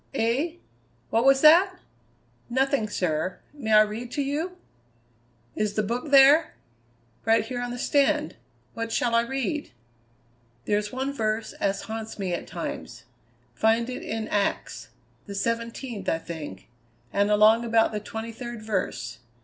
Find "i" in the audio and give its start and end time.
3.73-3.81, 9.13-9.21, 16.09-16.17